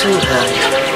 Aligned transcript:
Zuhören. 0.00 0.89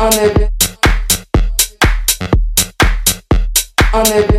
on 0.00 0.10
the 0.10 0.50
on 3.92 4.04
the 4.04 4.37